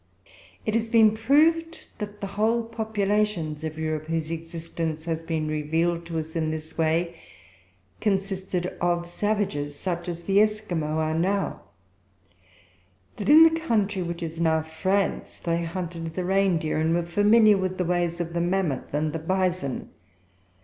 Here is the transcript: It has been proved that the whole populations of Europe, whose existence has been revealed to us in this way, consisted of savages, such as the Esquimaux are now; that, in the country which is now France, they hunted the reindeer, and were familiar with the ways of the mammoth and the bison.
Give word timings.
It 0.65 0.73
has 0.73 0.87
been 0.87 1.11
proved 1.15 1.85
that 1.99 2.21
the 2.21 2.25
whole 2.33 2.63
populations 2.63 3.63
of 3.63 3.77
Europe, 3.77 4.07
whose 4.07 4.31
existence 4.31 5.05
has 5.05 5.21
been 5.21 5.47
revealed 5.47 6.07
to 6.07 6.17
us 6.17 6.35
in 6.35 6.49
this 6.49 6.75
way, 6.75 7.13
consisted 7.99 8.65
of 8.81 9.07
savages, 9.07 9.75
such 9.75 10.09
as 10.09 10.23
the 10.23 10.41
Esquimaux 10.41 10.97
are 10.97 11.13
now; 11.13 11.61
that, 13.17 13.29
in 13.29 13.43
the 13.43 13.51
country 13.59 14.01
which 14.01 14.23
is 14.23 14.39
now 14.39 14.63
France, 14.63 15.37
they 15.37 15.63
hunted 15.63 16.15
the 16.15 16.25
reindeer, 16.25 16.79
and 16.79 16.95
were 16.95 17.03
familiar 17.05 17.57
with 17.59 17.77
the 17.77 17.85
ways 17.85 18.19
of 18.19 18.33
the 18.33 18.41
mammoth 18.41 18.91
and 18.95 19.13
the 19.13 19.19
bison. 19.19 19.91